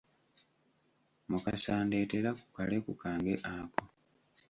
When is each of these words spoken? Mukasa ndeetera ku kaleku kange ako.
Mukasa 1.29 1.73
ndeetera 1.85 2.29
ku 2.39 2.47
kaleku 2.55 2.91
kange 3.01 3.33
ako. 3.53 3.83